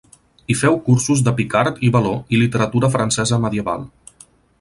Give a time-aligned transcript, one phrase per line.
[0.51, 3.85] Hi feu cursos de picard i való i literatura francesa medieval.